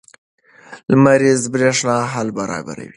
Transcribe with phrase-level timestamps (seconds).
[0.91, 2.89] لمریزه برېښنا حل برابروي.